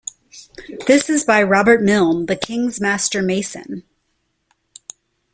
[0.87, 3.83] This is by Robert Mylne the King's Master Mason.